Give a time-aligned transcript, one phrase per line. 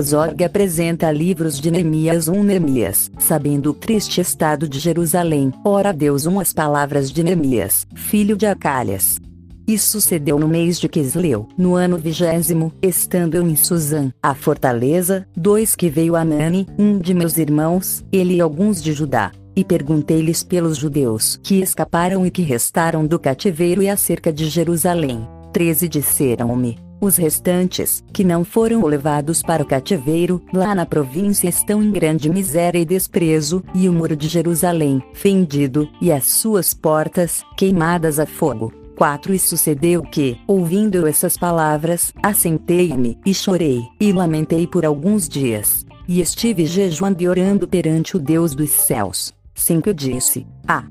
[0.00, 6.26] Zorg apresenta livros de Neemias 1 Neemias, sabendo o triste estado de Jerusalém, ora Deus
[6.26, 9.18] 1 as palavras de Neemias, filho de Acalhas.
[9.66, 15.26] Isso sucedeu no mês de Quisleu, no ano vigésimo, estando eu em Suzã, a fortaleza,
[15.36, 19.32] dois que veio Anani, um de meus irmãos, ele e alguns de Judá.
[19.56, 25.26] E perguntei-lhes pelos judeus que escaparam e que restaram do cativeiro e acerca de Jerusalém.
[25.52, 31.82] Treze disseram-me, os restantes, que não foram levados para o cativeiro, lá na província estão
[31.82, 37.42] em grande miséria e desprezo, e o muro de Jerusalém, fendido, e as suas portas,
[37.56, 38.72] queimadas a fogo.
[38.96, 45.84] 4 E sucedeu que, ouvindo essas palavras, assentei-me, e chorei, e lamentei por alguns dias.
[46.06, 49.32] E estive jejuando e orando perante o Deus dos céus.
[49.54, 50.84] 5 Eu disse, ah,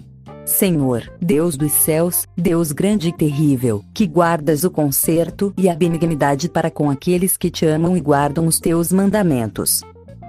[0.45, 6.49] Senhor, Deus dos céus, Deus grande e terrível, que guardas o conserto e a benignidade
[6.49, 9.81] para com aqueles que te amam e guardam os teus mandamentos.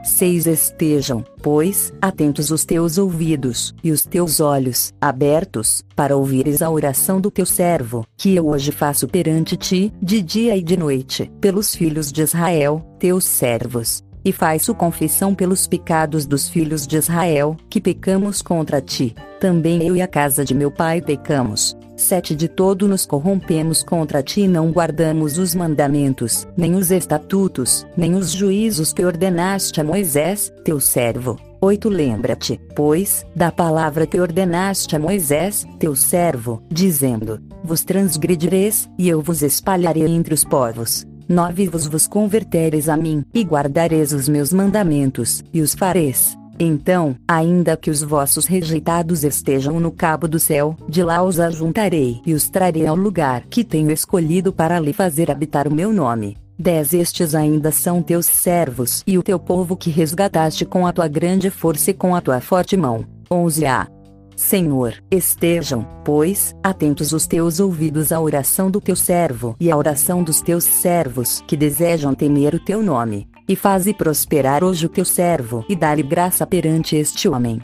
[0.04, 6.70] 6 Estejam, pois, atentos os teus ouvidos, e os teus olhos, abertos, para ouvires a
[6.70, 11.32] oração do teu servo, que eu hoje faço perante ti, de dia e de noite,
[11.40, 17.56] pelos filhos de Israel, teus servos, e faço confissão pelos pecados dos filhos de Israel,
[17.68, 19.14] que pecamos contra ti.
[19.38, 21.76] Também eu e a casa de meu pai pecamos.
[21.96, 27.86] Sete de todo nos corrompemos contra ti e não guardamos os mandamentos, nem os estatutos,
[27.96, 31.38] nem os juízos que ordenaste a Moisés, teu servo.
[31.60, 39.08] 8 Lembra-te, pois, da palavra que ordenaste a Moisés, teu servo, dizendo: Vos transgredireis, e
[39.08, 44.28] eu vos espalharei entre os povos 9 Vos vos convertereis a mim, e guardareis os
[44.28, 46.36] meus mandamentos, e os fareis.
[46.58, 52.20] Então, ainda que os vossos rejeitados estejam no cabo do céu, de lá os ajuntarei
[52.24, 56.36] e os trarei ao lugar que tenho escolhido para lhe fazer habitar o meu nome.
[56.58, 61.08] 10 Estes ainda são teus servos e o teu povo que resgataste com a tua
[61.08, 63.04] grande força e com a tua forte mão.
[63.28, 63.93] 11 A.
[64.36, 70.22] Senhor, estejam, pois, atentos os teus ouvidos à oração do teu servo e à oração
[70.22, 75.04] dos teus servos que desejam temer o teu nome, e faze prosperar hoje o teu
[75.04, 77.60] servo e dá-lhe graça perante este homem.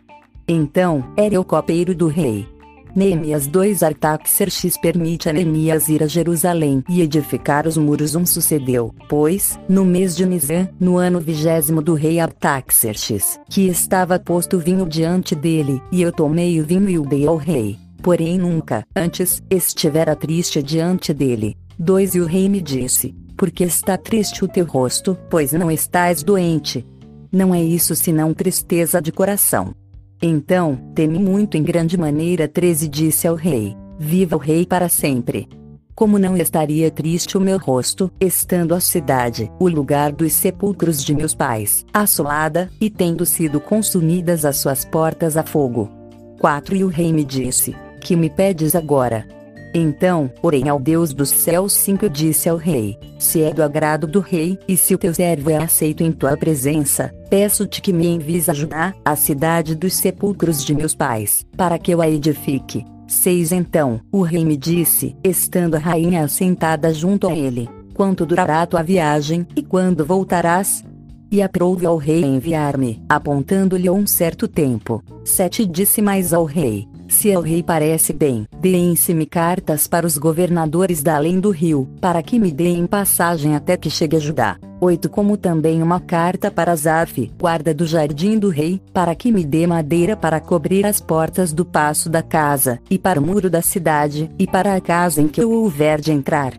[0.46, 2.48] Então, era o copeiro do rei,
[2.94, 8.92] Neemias 2 Artaxerxes permite a Neemias ir a Jerusalém e edificar os muros um sucedeu,
[9.08, 14.86] pois, no mês de Nisan, no ano vigésimo do rei Artaxerxes, que estava posto vinho
[14.86, 17.78] diante dele, e eu tomei o vinho e o dei ao rei.
[18.02, 21.56] Porém nunca, antes, estivera triste diante dele.
[21.78, 26.22] 2 E o rei me disse, porque está triste o teu rosto, pois não estás
[26.22, 26.84] doente.
[27.32, 29.74] Não é isso senão tristeza de coração.
[30.22, 35.48] Então, teme muito em grande maneira 13 disse ao rei: Viva o rei para sempre.
[35.94, 41.14] Como não estaria triste o meu rosto, estando a cidade, o lugar dos sepulcros de
[41.14, 45.90] meus pais, assolada, e tendo sido consumidas as suas portas a fogo.
[46.38, 49.26] 4 E o rei me disse: Que me pedes agora?
[49.72, 54.20] Então, orei ao Deus dos céus 5 disse ao rei: Se é do agrado do
[54.20, 58.48] rei, e se o teu servo é aceito em tua presença, peço-te que me envies
[58.48, 62.84] a Judá, a cidade dos sepulcros de meus pais, para que eu a edifique.
[63.06, 68.66] 6 Então, o rei me disse, estando a rainha assentada junto a ele: Quanto durará
[68.66, 70.84] tua viagem, e quando voltarás?
[71.32, 75.00] E aprouve ao rei enviar-me, apontando-lhe um certo tempo.
[75.24, 81.02] 7 Disse mais ao rei: se ao rei parece bem, deem-se-me cartas para os governadores
[81.02, 84.56] da além do rio, para que me deem passagem até que chegue a Judá.
[84.80, 89.44] 8 Como também uma carta para Zarf, guarda do jardim do rei, para que me
[89.44, 93.60] dê madeira para cobrir as portas do passo da casa, e para o muro da
[93.60, 96.54] cidade, e para a casa em que eu houver de entrar.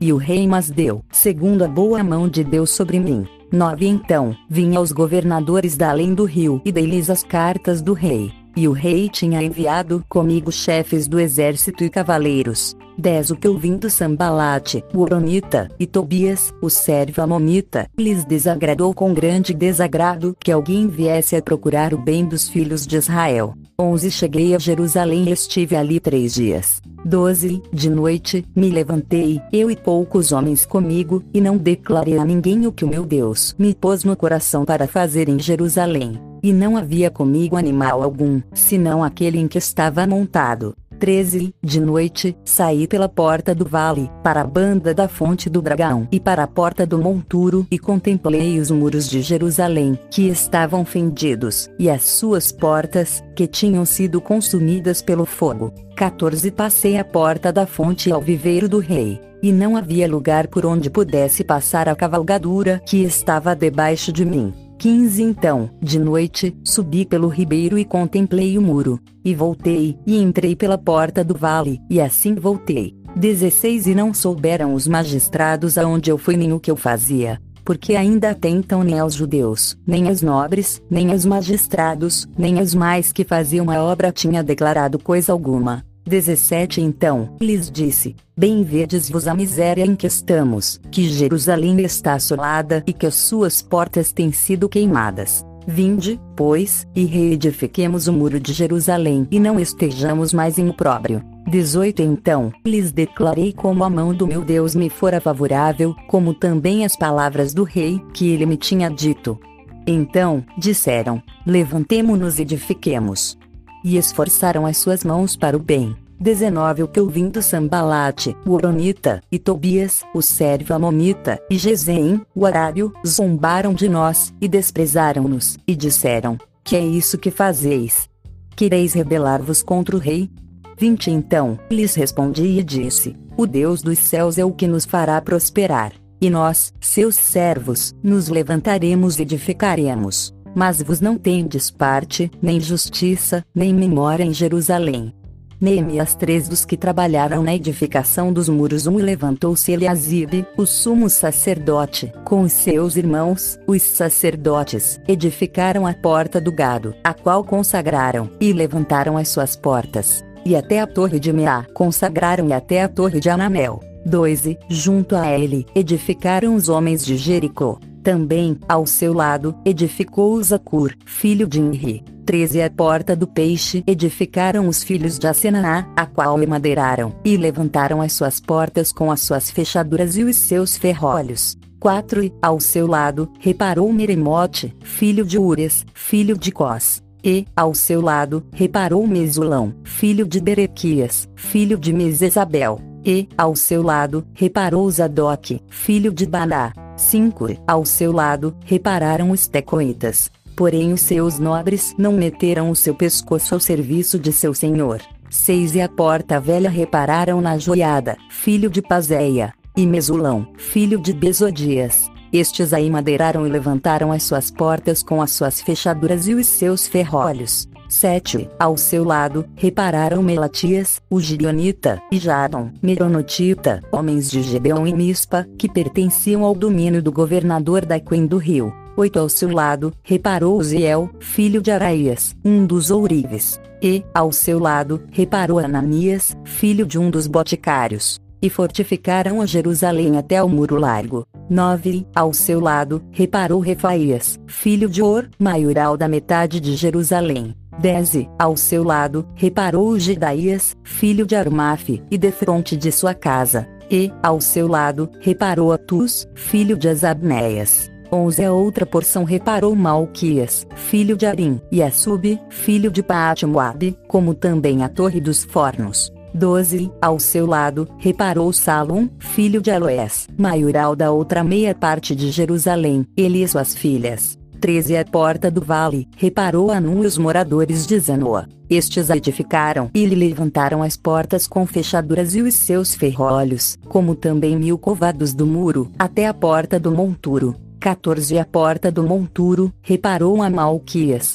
[0.00, 3.26] E o rei mas deu, segundo a boa mão de Deus sobre mim.
[3.50, 8.43] 9 Então, vim aos governadores da além do rio e dei-lhes as cartas do rei.
[8.56, 12.76] E o rei tinha enviado comigo chefes do exército e cavaleiros.
[12.96, 19.12] 10 O que ouvindo Sambalate, o Oronita, e Tobias, o servo Amonita, lhes desagradou com
[19.12, 23.54] grande desagrado que alguém viesse a procurar o bem dos filhos de Israel.
[23.78, 26.80] 11 Cheguei a Jerusalém e estive ali três dias.
[27.04, 32.66] 12 De noite, me levantei, eu e poucos homens comigo, e não declarei a ninguém
[32.66, 36.18] o que o meu Deus me pôs no coração para fazer em Jerusalém.
[36.42, 40.74] E não havia comigo animal algum, senão aquele em que estava montado.
[40.94, 46.08] 13, de noite, saí pela porta do vale, para a banda da fonte do dragão
[46.10, 51.68] e para a porta do monturo e contemplei os muros de Jerusalém, que estavam fendidos,
[51.78, 55.72] e as suas portas, que tinham sido consumidas pelo fogo.
[55.96, 60.64] 14 Passei a porta da fonte ao viveiro do rei, e não havia lugar por
[60.64, 64.63] onde pudesse passar a cavalgadura que estava debaixo de mim.
[64.78, 69.00] 15 Então, de noite, subi pelo ribeiro e contemplei o muro.
[69.24, 72.94] E voltei, e entrei pela porta do vale, e assim voltei.
[73.16, 77.40] 16 E não souberam os magistrados aonde eu fui nem o que eu fazia.
[77.64, 83.10] Porque ainda atentam nem aos judeus, nem aos nobres, nem aos magistrados, nem aos mais
[83.10, 85.82] que faziam a obra tinha declarado coisa alguma.
[86.06, 92.82] 17 Então, lhes disse: Bem vedes-vos a miséria em que estamos, que Jerusalém está assolada
[92.86, 95.44] e que as suas portas têm sido queimadas.
[95.66, 101.22] Vinde, pois, e reedifiquemos o muro de Jerusalém e não estejamos mais em opróbrio.
[101.48, 106.84] 18 Então, lhes declarei como a mão do meu Deus me fora favorável, como também
[106.84, 109.38] as palavras do rei, que ele me tinha dito.
[109.86, 113.38] Então, disseram: Levantemo-nos e edifiquemos
[113.84, 115.94] e esforçaram as suas mãos para o bem.
[116.18, 122.46] 19 O que ouvindo Sambalate, o Oronita, e Tobias, o servo Amonita, e Gesem, o
[122.46, 128.08] Arábio, zombaram de nós, e desprezaram-nos, e disseram: Que é isso que fazeis?
[128.56, 130.30] Quereis rebelar-vos contra o rei?
[130.78, 135.20] 20 Então, lhes respondi e disse: O Deus dos céus é o que nos fará
[135.20, 135.92] prosperar.
[136.20, 143.44] E nós, seus servos, nos levantaremos e edificaremos mas vos não tendes parte, nem justiça,
[143.54, 145.12] nem memória em Jerusalém.
[145.60, 152.12] Neemias três dos que trabalharam na edificação dos muros um levantou-se Eliasibe, o sumo sacerdote,
[152.24, 158.52] com os seus irmãos, os sacerdotes, edificaram a porta do gado, a qual consagraram, e
[158.52, 160.22] levantaram as suas portas.
[160.44, 163.80] E até a torre de Meá consagraram e até a torre de Anamel.
[164.04, 167.78] 2 E, junto a ele, edificaram os homens de Jericó.
[168.04, 172.04] Também, ao seu lado, edificou Zacur, filho de Inri.
[172.26, 177.34] 13 A porta do peixe edificaram os filhos de Asenaá, a qual me madeiraram, e
[177.38, 181.56] levantaram as suas portas com as suas fechaduras e os seus ferrolhos.
[181.80, 187.02] 4 E, ao seu lado, reparou Meremote, filho de Ures, filho de Cós.
[187.24, 192.78] E, ao seu lado, reparou Mesulão, filho de Berequias, filho de Mesesabel.
[193.02, 197.48] E, ao seu lado, reparou Zadok, filho de Baná, 5.
[197.66, 200.30] Ao seu lado, repararam os tecoitas.
[200.56, 205.00] Porém os seus nobres não meteram o seu pescoço ao serviço de seu senhor.
[205.28, 205.74] 6.
[205.74, 212.08] E a porta velha repararam na joiada, filho de Pazéia, e Mesulão, filho de Besodias.
[212.32, 216.86] Estes aí madeiraram e levantaram as suas portas com as suas fechaduras e os seus
[216.86, 217.68] ferrolhos.
[217.94, 218.48] 7.
[218.58, 225.46] Ao seu lado, repararam Melatias, o Gibionita, e Jadon, Meronotita, homens de Gedeon e Mispa,
[225.56, 228.72] que pertenciam ao domínio do governador da Quen do Rio.
[228.96, 229.18] 8.
[229.18, 233.60] Ao seu lado, reparou Uziel, filho de Araías, um dos ourives.
[233.80, 238.20] E, ao seu lado, reparou Ananias, filho de um dos boticários.
[238.42, 241.24] E fortificaram a Jerusalém até ao muro largo.
[241.48, 242.06] 9.
[242.14, 247.54] Ao seu lado, reparou Refaías, filho de Or, maioral da metade de Jerusalém.
[247.78, 248.28] 10.
[248.38, 253.68] Ao seu lado, reparou Gedaías, filho de Armaf, e defronte de sua casa.
[253.90, 257.90] E, ao seu lado, reparou Atus, filho de Azabneias.
[258.12, 258.44] 11.
[258.44, 264.82] A outra porção reparou Malquias, filho de Arim, e Assub, filho de Paatmoab, como também
[264.84, 266.12] a Torre dos Fornos.
[266.32, 266.90] 12.
[267.00, 273.06] Ao seu lado, reparou Salom, filho de Aloés, maioral da outra meia parte de Jerusalém,
[273.16, 274.38] ele e suas filhas.
[274.64, 278.48] 13 A porta do vale, reparou Anum e os moradores de Zanoa.
[278.70, 284.14] Estes a edificaram e lhe levantaram as portas com fechaduras e os seus ferrolhos, como
[284.14, 287.54] também mil covados do muro, até a porta do monturo.
[287.78, 290.48] 14 A porta do monturo, reparou a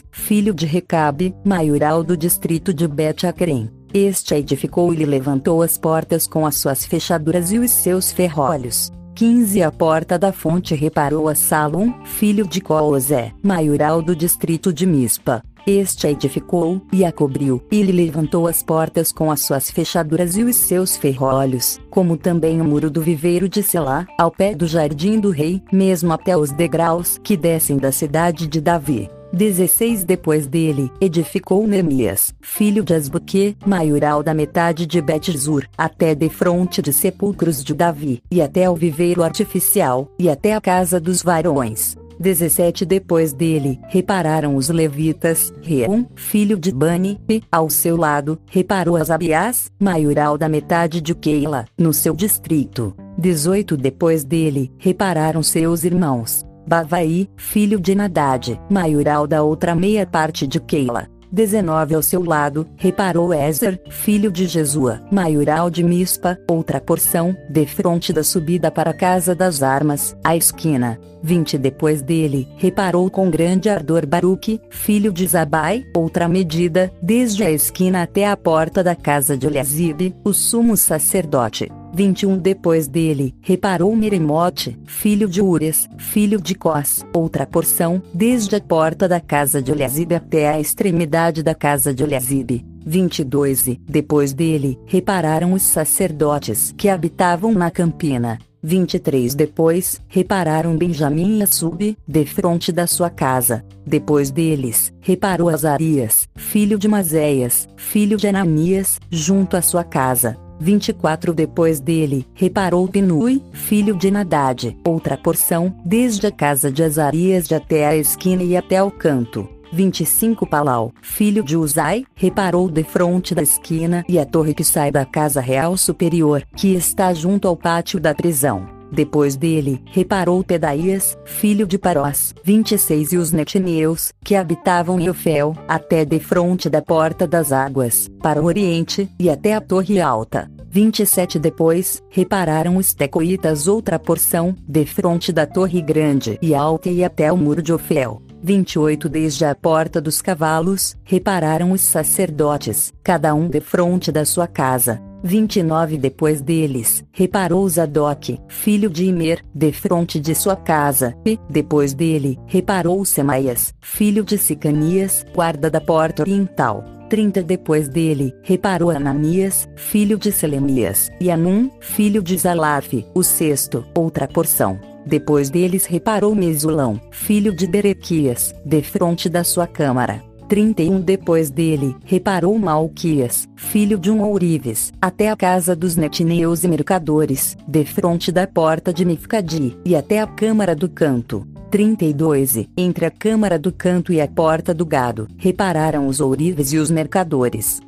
[0.10, 3.70] filho de Recabe, maioral do distrito de Bet-Acrem.
[3.94, 8.12] Este a edificou e lhe levantou as portas com as suas fechaduras e os seus
[8.12, 8.92] ferrolhos.
[9.20, 14.86] 15 A porta da fonte reparou a Salom, filho de Coozé, maioral do distrito de
[14.86, 15.44] Mispa.
[15.68, 20.38] Este a edificou, e a cobriu, e lhe levantou as portas com as suas fechaduras
[20.38, 24.66] e os seus ferrolhos, como também o muro do viveiro de Selá, ao pé do
[24.66, 29.10] jardim do rei, mesmo até os degraus que descem da cidade de Davi.
[29.32, 36.30] 16 Depois dele, edificou Neemias, filho de Asbuque, maioral da metade de Bet-Zur, até de
[36.30, 41.22] fronte de sepulcros de Davi, e até o viveiro artificial, e até a casa dos
[41.22, 41.96] varões.
[42.20, 48.98] 17 Depois dele, repararam os levitas, Reum, filho de Bani, e, ao seu lado, reparou
[48.98, 52.94] Asabias, maioral da metade de Keila, no seu distrito.
[53.18, 60.46] 18 Depois dele, repararam seus irmãos, Bavaí, filho de Nadad, maioral da outra meia parte
[60.46, 61.10] de Keila.
[61.32, 68.14] 19 ao seu lado, reparou Ezer, filho de Jesua, maioral de Mispa, outra porção, defronte
[68.14, 71.00] da subida para a casa das armas, à esquina.
[71.24, 77.50] 20 depois dele, reparou com grande ardor Baruque, filho de Zabai, outra medida, desde a
[77.50, 81.68] esquina até a porta da casa de Eliasibe, o sumo sacerdote.
[81.94, 88.62] 21 depois dele, reparou Meremote, filho de Ures, filho de Cós, outra porção, desde a
[88.62, 92.66] porta da casa de Eliasibe até a extremidade da casa de Eliasibe.
[92.86, 98.40] 22 e, depois dele, repararam os sacerdotes que habitavam na campina.
[98.62, 103.64] 23 depois, repararam Benjamim e Assub, defronte da sua casa.
[103.86, 110.38] Depois deles, reparou Azarias, filho de Mazéias, filho de Ananias, junto à sua casa.
[110.60, 117.52] 24 Depois dele, reparou Pinui, filho de Nadad, outra porção, desde a casa de Azarias
[117.52, 119.48] até a esquina e até o canto.
[119.72, 124.92] 25 Palau, filho de Uzai, reparou de frente da esquina e a torre que sai
[124.92, 128.79] da casa real superior, que está junto ao pátio da prisão.
[128.92, 135.56] Depois dele, reparou Pedaías, filho de Parós, 26 e os netineus, que habitavam em Ofel,
[135.68, 140.50] até de frente da porta das águas, para o oriente, e até a torre alta.
[140.72, 147.04] 27 Depois, repararam os tecoitas outra porção, de frente da torre grande e alta e
[147.04, 148.22] até o muro de Ofel.
[148.42, 154.48] 28 Desde a porta dos cavalos, repararam os sacerdotes, cada um de frente da sua
[154.48, 155.02] casa.
[155.24, 161.94] 29 Depois deles, reparou Zadok, filho de Imer, de frente de sua casa, e, depois
[161.94, 166.84] dele, reparou Semaias, filho de Sicanias, guarda da porta oriental.
[167.10, 173.84] 30 Depois dele, reparou Ananias, filho de Selemias, e Anum, filho de Zalaf, o sexto,
[173.96, 174.80] outra porção.
[175.06, 180.29] Depois deles reparou Mesulão, filho de Berequias, de frente da sua câmara.
[180.50, 186.68] 31 Depois dele, reparou Malquias, filho de um ourives, até a casa dos netineus e
[186.68, 191.48] mercadores, de frente da porta de Mifcadi, e até a câmara do canto.
[191.70, 196.80] 32 Entre a câmara do canto e a porta do gado, repararam os ourives e
[196.80, 197.80] os mercadores.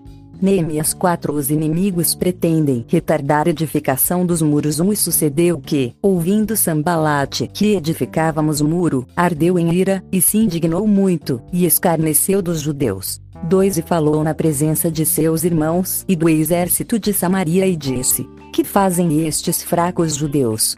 [0.41, 6.57] Neemias 4 Os inimigos pretendem retardar a edificação dos muros 1 E sucedeu que, ouvindo
[6.57, 12.60] Sambalate que edificávamos o muro, ardeu em ira, e se indignou muito, e escarneceu dos
[12.60, 13.21] judeus.
[13.43, 18.27] 2 E falou na presença de seus irmãos e do exército de Samaria e disse:
[18.51, 20.75] Que fazem estes fracos judeus?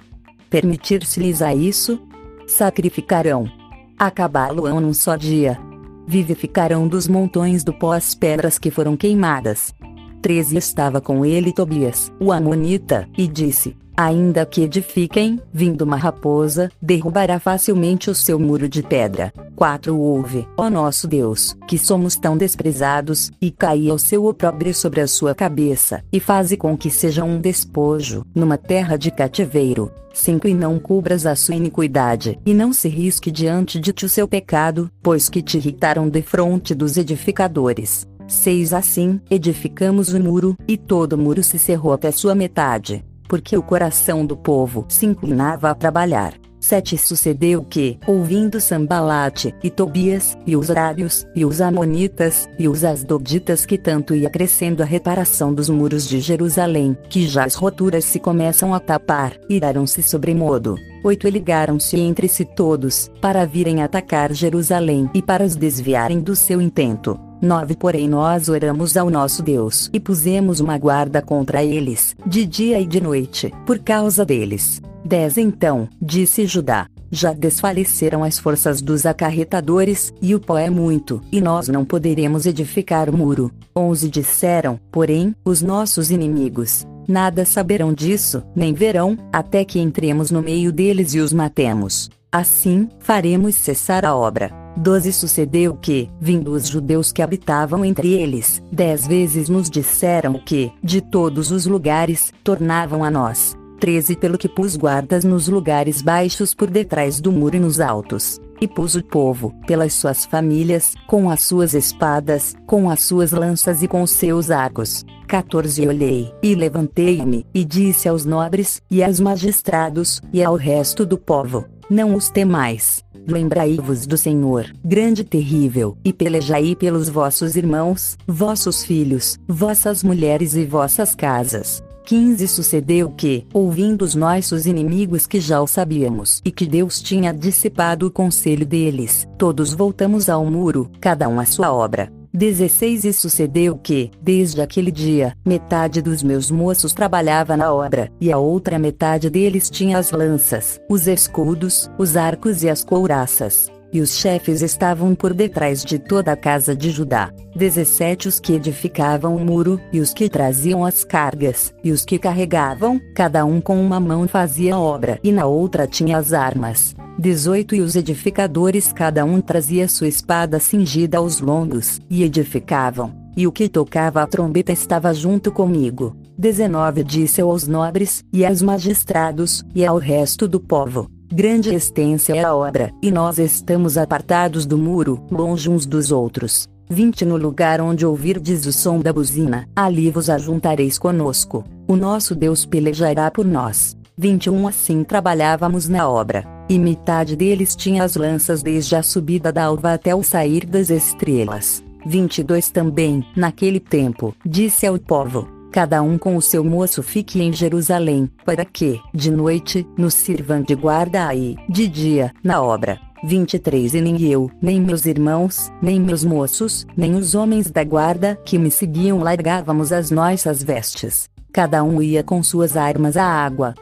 [0.49, 1.97] Permitir-se-lhes a isso?
[2.45, 3.49] Sacrificarão.
[3.97, 5.57] Acabá-lo-ão num só dia
[6.07, 9.73] vivificarão dos montões do pó as pedras que foram queimadas.
[10.21, 16.71] 13 Estava com ele Tobias, o Amonita, e disse: Ainda que edifiquem, vindo uma raposa,
[16.81, 19.31] derrubará facilmente o seu muro de pedra.
[19.55, 24.99] 4 Ouve, ó nosso Deus, que somos tão desprezados, e caia o seu opróbrio sobre
[24.99, 29.91] a sua cabeça, e faze com que seja um despojo, numa terra de cativeiro.
[30.11, 34.09] 5 E não cubras a sua iniquidade, e não se risque diante de ti o
[34.09, 38.07] seu pecado, pois que te irritaram de fronte dos edificadores.
[38.27, 43.57] 6 Assim, edificamos o muro, e todo o muro se cerrou até sua metade porque
[43.57, 46.35] o coração do povo se inclinava a trabalhar.
[46.59, 52.83] 7 Sucedeu que, ouvindo Sambalate, e Tobias, e os Arábios, e os Amonitas, e os
[52.83, 58.05] Asdoditas que tanto ia crescendo a reparação dos muros de Jerusalém, que já as roturas
[58.05, 60.75] se começam a tapar, iraram-se sobremodo.
[61.03, 66.35] 8 E ligaram-se entre si todos, para virem atacar Jerusalém e para os desviarem do
[66.35, 67.19] seu intento.
[67.43, 72.79] 9 Porém nós oramos ao nosso Deus e pusemos uma guarda contra eles, de dia
[72.79, 74.81] e de noite, por causa deles.
[75.03, 81.21] 10 Então, disse Judá, já desfaleceram as forças dos acarretadores, e o pó é muito,
[81.29, 83.51] e nós não poderemos edificar o muro.
[83.75, 90.41] 11 Disseram, porém, os nossos inimigos, nada saberão disso, nem verão, até que entremos no
[90.41, 92.09] meio deles e os matemos.
[92.31, 94.62] Assim, faremos cessar a obra.
[94.75, 100.71] 12 Sucedeu que, vindo os judeus que habitavam entre eles, dez vezes nos disseram que,
[100.83, 103.55] de todos os lugares, tornavam a nós.
[103.79, 108.39] 13 Pelo que pus guardas nos lugares baixos por detrás do muro e nos altos.
[108.63, 113.83] E pus o povo, pelas suas famílias, com as suas espadas, com as suas lanças
[113.83, 115.03] e com os seus arcos.
[115.27, 121.17] 14 Olhei, e levantei-me, e disse aos nobres, e aos magistrados, e ao resto do
[121.17, 128.17] povo: Não os temais Lembrai-vos do Senhor, grande e terrível, e pelejai pelos vossos irmãos,
[128.25, 131.83] vossos filhos, vossas mulheres e vossas casas.
[132.03, 137.33] 15 Sucedeu que, ouvindo os nossos inimigos que já o sabíamos, e que Deus tinha
[137.33, 142.11] dissipado o conselho deles, todos voltamos ao muro, cada um à sua obra.
[142.33, 148.31] 16 E sucedeu que, desde aquele dia, metade dos meus moços trabalhava na obra, e
[148.31, 153.71] a outra metade deles tinha as lanças, os escudos, os arcos e as couraças.
[153.93, 157.31] E os chefes estavam por detrás de toda a casa de Judá.
[157.55, 162.17] 17 Os que edificavam o muro, e os que traziam as cargas, e os que
[162.17, 166.95] carregavam, cada um com uma mão fazia obra, e na outra tinha as armas.
[167.19, 173.13] 18 E os edificadores cada um trazia sua espada cingida aos lombos, e edificavam.
[173.37, 176.15] E o que tocava a trombeta estava junto comigo.
[176.35, 182.43] 19 Disse aos nobres, e aos magistrados, e ao resto do povo: Grande extensa é
[182.43, 186.67] a obra, e nós estamos apartados do muro, longe uns dos outros.
[186.89, 191.63] 20 No lugar onde ouvirdes o som da buzina, ali vos ajuntareis conosco.
[191.87, 193.97] O nosso Deus pelejará por nós.
[194.17, 199.65] 21 Assim trabalhávamos na obra, e metade deles tinha as lanças desde a subida da
[199.65, 201.83] alva até o sair das estrelas.
[202.05, 207.51] 22 Também, naquele tempo, disse ao povo: Cada um com o seu moço fique em
[207.51, 212.99] Jerusalém, para que, de noite, nos sirvam de guarda aí, de dia, na obra.
[213.23, 218.39] 23 E nem eu, nem meus irmãos, nem meus moços, nem os homens da guarda
[218.45, 221.27] que me seguiam largávamos as nossas vestes.
[221.51, 223.73] Cada um ia com suas armas à água,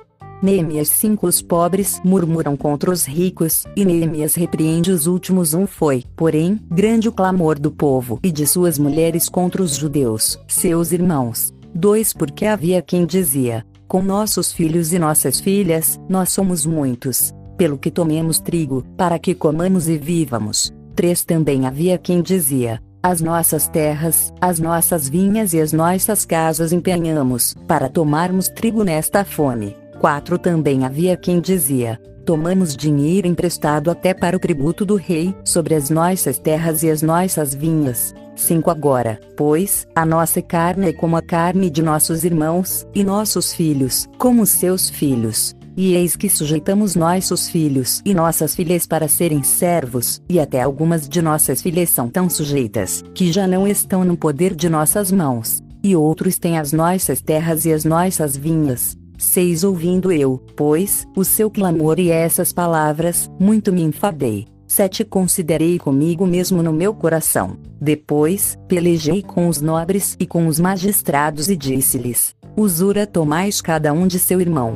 [0.42, 6.06] Neemias 5 Os pobres murmuram contra os ricos, e Neemias repreende os últimos um foi,
[6.16, 11.54] porém, grande o clamor do povo e de suas mulheres contra os judeus, seus irmãos.
[11.74, 17.78] 2 Porque havia quem dizia, com nossos filhos e nossas filhas, nós somos muitos, pelo
[17.78, 20.74] que tomemos trigo, para que comamos e vivamos.
[20.96, 26.72] 3 Também havia quem dizia, as nossas terras, as nossas vinhas e as nossas casas
[26.72, 29.76] empenhamos, para tomarmos trigo nesta fome.
[30.00, 35.74] 4 Também havia quem dizia: Tomamos dinheiro emprestado até para o tributo do rei, sobre
[35.74, 38.14] as nossas terras e as nossas vinhas.
[38.36, 43.54] 5 Agora, pois, a nossa carne é como a carne de nossos irmãos, e nossos
[43.54, 45.56] filhos, como seus filhos.
[45.76, 51.08] E eis que sujeitamos nossos filhos e nossas filhas para serem servos, e até algumas
[51.08, 55.62] de nossas filhas são tão sujeitas, que já não estão no poder de nossas mãos.
[55.84, 61.24] E outros têm as nossas terras e as nossas vinhas, 6 Ouvindo eu, pois, o
[61.24, 64.48] seu clamor e essas palavras, muito me enfadei.
[64.66, 67.56] 7 Considerei comigo mesmo no meu coração.
[67.80, 74.08] Depois, pelejei com os nobres e com os magistrados e disse-lhes: Usura tomais cada um
[74.08, 74.76] de seu irmão.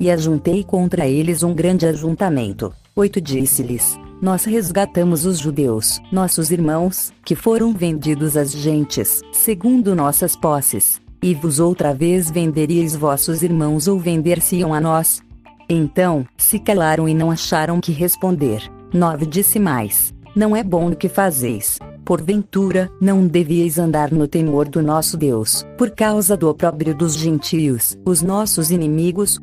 [0.00, 2.72] E ajuntei contra eles um grande ajuntamento.
[2.96, 10.34] 8 Disse-lhes: Nós resgatamos os judeus, nossos irmãos, que foram vendidos às gentes, segundo nossas
[10.34, 15.22] posses, e vos outra vez venderíeis vossos irmãos ou vender-se-iam a nós?
[15.68, 18.62] Então, se calaram e não acharam que responder.
[18.92, 21.78] 9 Disse mais: Não é bom o que fazeis.
[22.04, 27.96] Porventura, não devíeis andar no temor do nosso Deus, por causa do opróbrio dos gentios,
[28.04, 29.38] os nossos inimigos?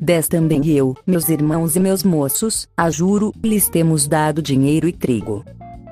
[0.00, 4.92] 10 Também eu, meus irmãos e meus moços, a juro, lhes temos dado dinheiro e
[4.92, 5.44] trigo.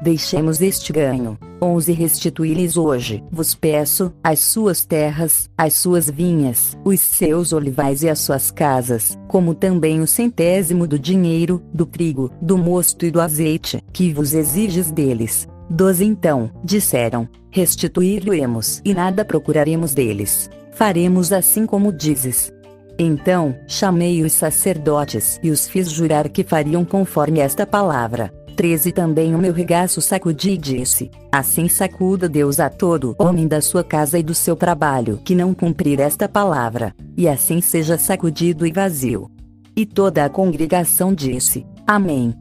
[0.03, 1.39] Deixemos este ganho.
[1.63, 8.09] 11 Restituí-lhes hoje, vos peço, as suas terras, as suas vinhas, os seus olivais e
[8.09, 13.21] as suas casas, como também o centésimo do dinheiro, do trigo, do mosto e do
[13.21, 15.47] azeite, que vos exiges deles.
[15.71, 20.51] 12 Então, disseram, restituir-lhe-emos e nada procuraremos deles.
[20.73, 22.53] Faremos assim como dizes.
[22.99, 28.42] Então, chamei os sacerdotes e os fiz jurar que fariam conforme esta palavra.
[28.63, 33.61] 13 Também o meu regaço sacudi e disse: Assim sacuda Deus a todo homem da
[33.61, 38.65] sua casa e do seu trabalho que não cumprir esta palavra, e assim seja sacudido
[38.65, 39.29] e vazio.
[39.75, 42.33] E toda a congregação disse: Amém.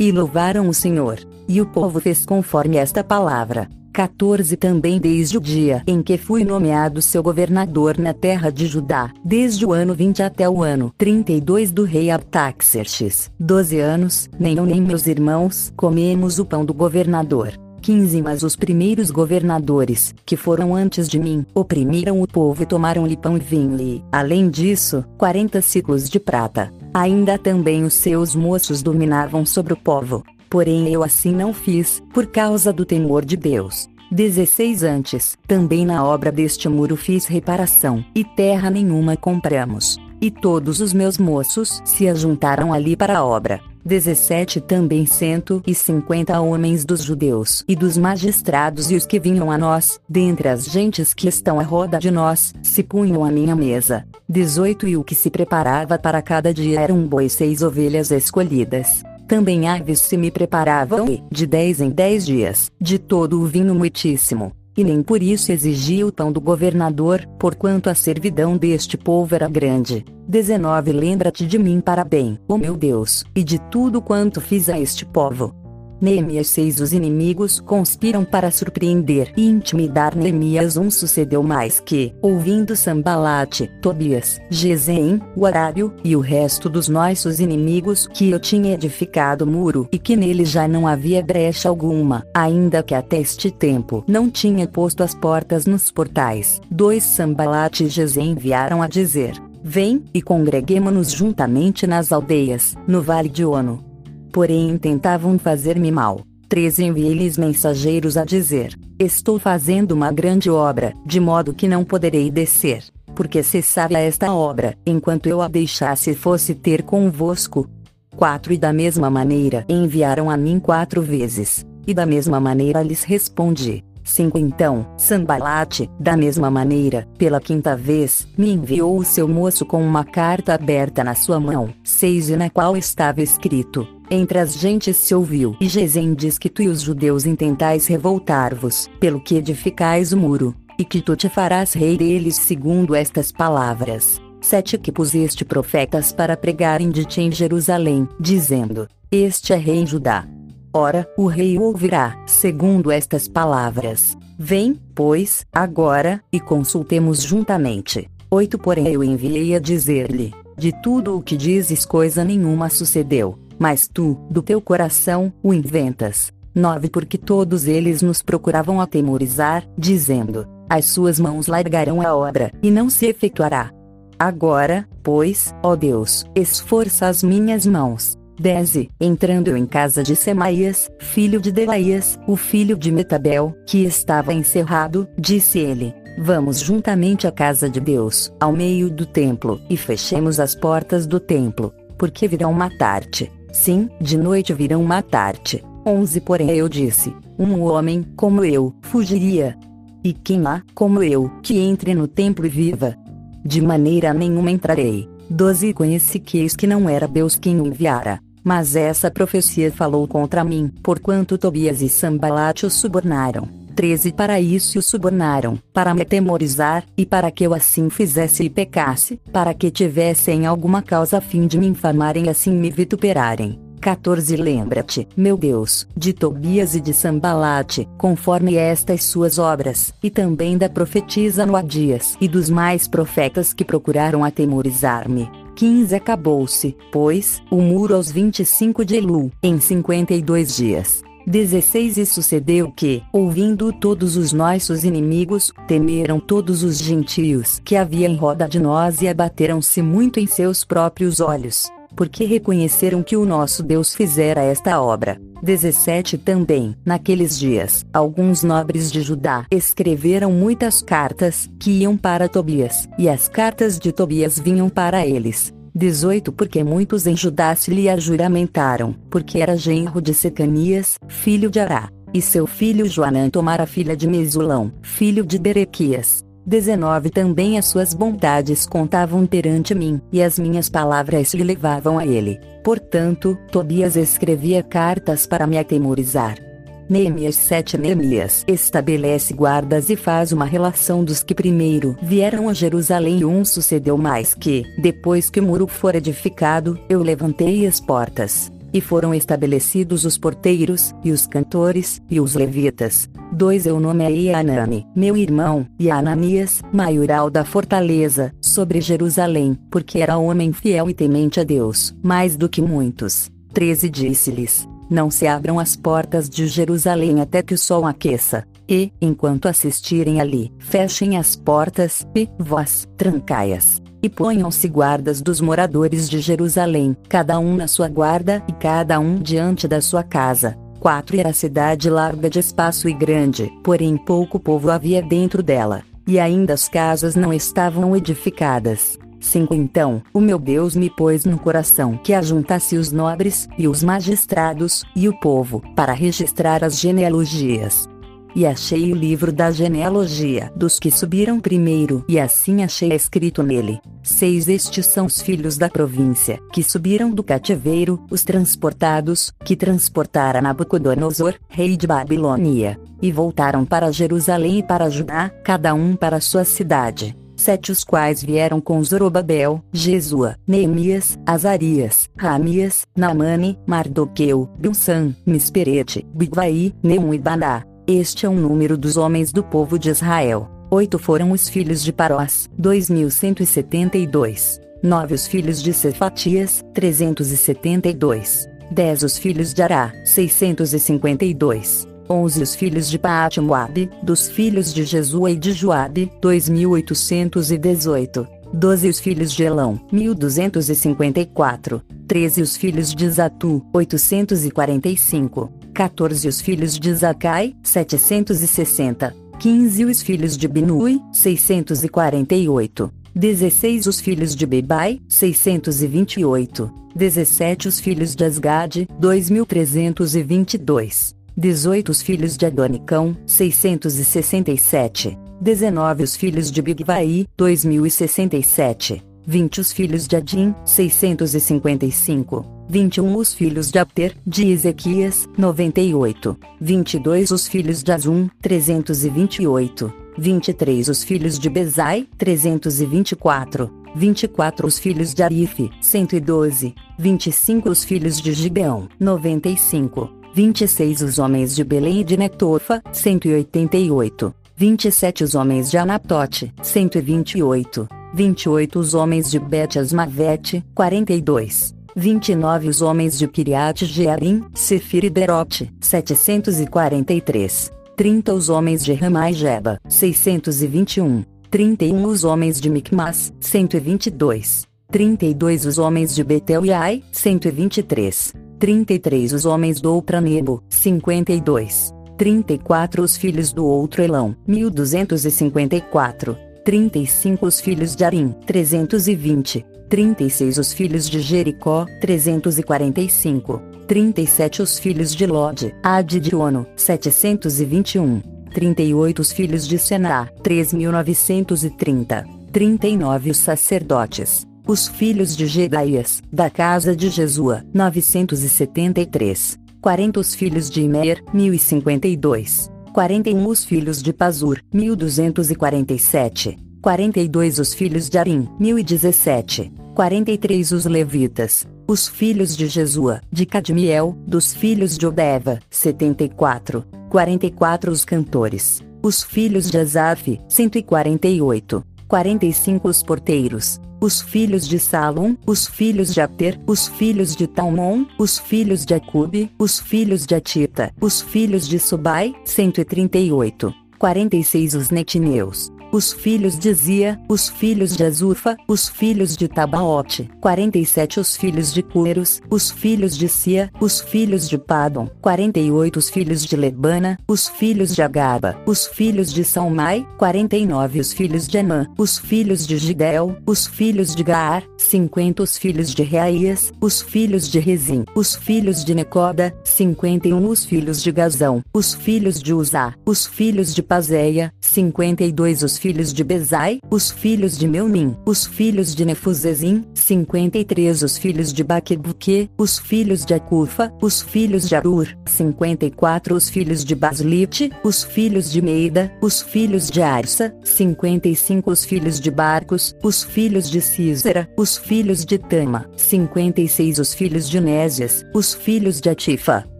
[0.00, 1.20] E louvaram o Senhor.
[1.48, 3.70] E o povo fez conforme esta palavra.
[3.90, 9.10] 14 Também desde o dia em que fui nomeado seu governador na terra de Judá,
[9.24, 14.66] desde o ano 20 até o ano 32 do rei Artaxerxes, 12 anos, nem eu
[14.66, 17.52] nem meus irmãos comemos o pão do governador.
[17.80, 23.16] 15 Mas os primeiros governadores, que foram antes de mim, oprimiram o povo e tomaram-lhe
[23.16, 26.70] pão e vinho-lhe, além disso, 40 ciclos de prata.
[26.92, 32.26] Ainda também os seus moços dominavam sobre o povo, Porém eu assim não fiz, por
[32.26, 33.88] causa do temor de Deus.
[34.10, 39.98] 16 Antes, também na obra deste muro fiz reparação, e terra nenhuma compramos.
[40.20, 43.60] E todos os meus moços se ajuntaram ali para a obra.
[43.84, 49.50] 17 Também cento e cinquenta homens dos judeus e dos magistrados e os que vinham
[49.50, 53.54] a nós, dentre as gentes que estão à roda de nós, se punham à minha
[53.54, 54.04] mesa.
[54.28, 58.10] 18 E o que se preparava para cada dia eram um boi e seis ovelhas
[58.10, 59.02] escolhidas.
[59.28, 63.74] Também aves se me preparavam e, de dez em dez dias, de todo o vinho
[63.74, 64.52] muitíssimo.
[64.74, 69.46] E nem por isso exigia o pão do governador, porquanto a servidão deste povo era
[69.46, 70.02] grande.
[70.26, 74.80] 19 Lembra-te de mim para bem, ó meu Deus, e de tudo quanto fiz a
[74.80, 75.54] este povo
[76.00, 82.76] Neemias 6 Os inimigos conspiram para surpreender e intimidar Neemias 1 Sucedeu mais que, ouvindo
[82.76, 89.46] Sambalate, Tobias, Gesem, o Arábio, e o resto dos nossos inimigos que eu tinha edificado
[89.46, 94.30] muro e que nele já não havia brecha alguma, ainda que até este tempo não
[94.30, 96.60] tinha posto as portas nos portais.
[96.70, 99.34] Dois Sambalate e Gesem enviaram a dizer,
[99.64, 103.87] Vem, e congreguemo-nos juntamente nas aldeias, no vale de Ono
[104.32, 106.20] porém tentavam fazer-me mal.
[106.48, 112.30] 13 Enviei-lhes mensageiros a dizer: Estou fazendo uma grande obra, de modo que não poderei
[112.30, 117.68] descer, porque cessava esta obra, enquanto eu a deixasse fosse ter convosco.
[118.16, 123.04] 4 E da mesma maneira enviaram a mim quatro vezes, e da mesma maneira lhes
[123.04, 123.84] respondi.
[124.02, 129.82] 5 Então, Sambalate, da mesma maneira, pela quinta vez, me enviou o seu moço com
[129.82, 131.68] uma carta aberta na sua mão.
[131.84, 135.56] 6 E na qual estava escrito: entre as gentes se ouviu.
[135.60, 140.54] E Gesem diz que tu e os judeus intentais revoltar-vos, pelo que edificais o muro,
[140.78, 144.20] e que tu te farás rei deles segundo estas palavras.
[144.40, 149.86] 7 Que puseste profetas para pregarem de ti em Jerusalém, dizendo: Este é rei em
[149.86, 150.26] Judá.
[150.72, 154.16] Ora, o rei ouvirá, segundo estas palavras.
[154.38, 158.08] Vem, pois, agora, e consultemos juntamente.
[158.30, 163.88] 8 Porém eu enviei a dizer-lhe: De tudo o que dizes coisa nenhuma sucedeu mas
[163.88, 166.32] tu, do teu coração, o inventas.
[166.54, 172.70] 9 Porque todos eles nos procuravam atemorizar, dizendo: As suas mãos largarão a obra, e
[172.70, 173.70] não se efetuará.
[174.18, 178.16] Agora, pois, ó Deus, esforça as minhas mãos.
[178.40, 183.84] 10 Entrando eu em casa de Semaías, filho de Delaías, o filho de Metabel, que
[183.84, 189.76] estava encerrado, disse ele: Vamos juntamente à casa de Deus, ao meio do templo, e
[189.76, 193.30] fechemos as portas do templo, porque virão matar-te.
[193.52, 195.64] Sim, de noite virão matar-te.
[195.84, 199.56] 11 Porém eu disse: Um homem, como eu, fugiria.
[200.04, 202.96] E quem há, como eu, que entre no templo e viva?
[203.44, 205.08] De maneira nenhuma entrarei.
[205.30, 208.20] 12 Conheci que eis que não era Deus quem o enviara.
[208.42, 213.48] Mas essa profecia falou contra mim, porquanto Tobias e Sambalate o subornaram.
[213.78, 218.50] 13 Para isso o subornaram, para me atemorizar, e para que eu assim fizesse e
[218.50, 223.56] pecasse, para que tivessem alguma causa a fim de me infamarem e assim me vituperarem.
[223.80, 230.58] 14 Lembra-te, meu Deus, de Tobias e de Sambalate, conforme estas suas obras, e também
[230.58, 235.30] da profetisa Noadias e dos mais profetas que procuraram atemorizar-me.
[235.54, 241.07] 15 Acabou-se, pois, o muro aos 25 de Elu, em 52 dias.
[241.28, 248.08] 16 E sucedeu que, ouvindo todos os nossos inimigos, temeram todos os gentios que havia
[248.08, 253.26] em roda de nós e abateram-se muito em seus próprios olhos, porque reconheceram que o
[253.26, 255.20] nosso Deus fizera esta obra.
[255.42, 262.88] 17 Também, naqueles dias, alguns nobres de Judá escreveram muitas cartas, que iam para Tobias,
[262.98, 267.88] e as cartas de Tobias vinham para eles, 18 Porque muitos em Judá se lhe
[267.88, 273.96] ajuramentaram, porque era genro de Secanias, filho de Ará, e seu filho Joanã tomara filha
[273.96, 276.24] de Mesulão, filho de Berequias.
[276.44, 282.04] 19 Também as suas bondades contavam perante mim, e as minhas palavras lhe levavam a
[282.04, 282.40] ele.
[282.64, 286.47] Portanto, Tobias escrevia cartas para me atemorizar.
[286.88, 293.18] Neemias 7 Neemias estabelece guardas e faz uma relação dos que primeiro vieram a Jerusalém
[293.18, 298.50] e um sucedeu mais que, depois que o muro for edificado, eu levantei as portas.
[298.72, 303.08] E foram estabelecidos os porteiros, e os cantores, e os levitas.
[303.32, 310.16] 2 Eu nomeei Anani, meu irmão, e Ananias, maioral da fortaleza, sobre Jerusalém, porque era
[310.16, 313.30] homem fiel e temente a Deus, mais do que muitos.
[313.52, 318.44] 13 Disse-lhes: não se abram as portas de Jerusalém até que o sol aqueça.
[318.68, 323.80] E, enquanto assistirem ali, fechem as portas, e, vós, trancai-as.
[324.02, 329.16] E ponham-se guardas dos moradores de Jerusalém, cada um na sua guarda e cada um
[329.16, 330.56] diante da sua casa.
[330.78, 336.20] 4 Era cidade larga de espaço e grande, porém pouco povo havia dentro dela, e
[336.20, 338.98] ainda as casas não estavam edificadas.
[339.20, 343.82] 5 Então, o meu Deus me pôs no coração que ajuntasse os nobres, e os
[343.82, 347.88] magistrados, e o povo, para registrar as genealogias.
[348.36, 353.80] e achei o livro da genealogia dos que subiram primeiro, e assim achei escrito nele.
[354.02, 360.42] Seis estes são os filhos da província, que subiram do cativeiro, os transportados, que transportaram
[360.42, 366.44] Nabucodonosor, rei de Babilônia, e voltaram para Jerusalém e para Judá, cada um para sua
[366.44, 376.06] cidade sete os quais vieram com Zorobabel, Jesua, Neemias, Azarias, Ramias, Naamane, Mardoqueu, Bilsan, Misperete,
[376.14, 377.64] Bigvai, Neum e Baná.
[377.86, 380.50] Este é o número dos homens do povo de Israel.
[380.70, 384.60] Oito foram os filhos de Parós, 2172.
[384.82, 388.46] Nove os filhos de Cefatias, 372.
[388.70, 391.88] Dez os filhos de Ará, 652.
[392.10, 398.26] 11 Os filhos de Paat Moab, dos filhos de Jesua e de Joabe, 2818.
[398.52, 401.82] 12 Os filhos de Elão, 1254.
[402.06, 405.52] 13 Os filhos de Zatu, 845.
[405.74, 409.14] 14 Os filhos de Zacai, 760.
[409.38, 412.92] 15 Os filhos de Binui, 648.
[413.14, 416.72] 16 Os filhos de Bebai, 628.
[416.96, 421.17] 17 Os filhos de Asgade, 2322.
[421.38, 425.16] 18 Os filhos de Adonicão, 667.
[425.40, 429.00] 19 Os filhos de Bigvai, 2067.
[429.24, 432.44] 20 Os filhos de Adim, 655.
[432.68, 436.36] 21 Os filhos de Aper, de Ezequias, 98.
[436.60, 439.92] 22 Os filhos de Azum, 328.
[440.18, 443.70] 23 Os filhos de Bezai, 324.
[443.94, 446.74] 24 Os filhos de Arife, 112.
[446.98, 450.18] 25 Os filhos de Gibeão, 95.
[450.38, 454.32] 26 Os homens de Belém e de Netofa, 188.
[454.54, 457.88] 27 Os homens de Anatote, 128.
[458.14, 461.74] 28 Os homens de Bet Asmavete, 42.
[461.96, 467.72] 29 Os homens de Kiriat Jearim, Sefir e Berote, 743.
[467.96, 471.24] 30 Os homens de Ramai Jeba, 621.
[471.50, 474.68] 31 Os homens de Micmas, 122.
[474.88, 478.47] 32 Os homens de Betel e Ai, 123.
[478.58, 481.94] 33 Os homens do Upranebo, 52.
[482.16, 486.36] 34 Os filhos do outro Elão, 1254.
[486.64, 489.64] 35 Os filhos de Arim, 320.
[489.88, 493.62] 36 Os filhos de Jericó, 345.
[493.86, 498.20] 37 Os filhos de Lod, Ad de Ono, 721.
[498.52, 502.26] 38 Os filhos de Sená, 3930.
[502.50, 509.58] 39 Os sacerdotes, os filhos de Gedaías, da casa de Jesua, 973.
[509.80, 512.70] 40 Os filhos de Imer, 1052.
[512.92, 516.58] 41 Os filhos de Pazur, 1247.
[516.82, 519.72] 42 Os filhos de Arim, 1017.
[519.94, 526.84] 43 Os levitas, os filhos de Jesua, de Cadmiel, dos filhos de Odeva, 74.
[527.08, 531.82] 44 Os cantores, os filhos de Asaf, 148.
[532.06, 538.04] 45 Os porteiros, os filhos de Salom, os filhos de Aper, os filhos de Talmon,
[538.18, 543.74] os filhos de Acube, os filhos de Atita, os filhos de Subai, 138.
[543.98, 550.30] 46 Os netineus, os filhos de Zia, os filhos de Azufa, os filhos de Tabaote,
[550.40, 556.10] 47 os filhos de Cueros, os filhos de Sia, os filhos de Padon, 48 os
[556.10, 561.58] filhos de Lebana, os filhos de Agaba, os filhos de Salmai, 49 os filhos de
[561.58, 567.00] Anã, os filhos de Gidel, os filhos de Gaar, 50 os filhos de Reaías, os
[567.00, 572.52] filhos de Rezim, os filhos de Necoda, 51 os filhos de Gazão, os filhos de
[572.52, 578.46] Uzá, os filhos de Pazéia, 52 os filhos de Bezai, os filhos de Meumim, os
[578.46, 584.74] filhos de Nefuzezim, 53 os filhos de Baquebuque, os filhos de Acufa, os filhos de
[584.74, 591.70] Arur, 54 os filhos de Baslite, os filhos de Meida, os filhos de Arsa, 55
[591.70, 597.48] os filhos de Barcos, os filhos de Císera, os filhos de Tama, 56 os filhos
[597.48, 599.64] de Nésias, os filhos de Atifa,